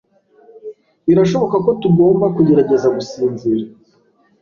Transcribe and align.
Birashoboka 1.07 1.55
ko 1.65 1.71
tugomba 1.81 2.25
kugerageza 2.35 2.87
gusinzira. 2.95 3.63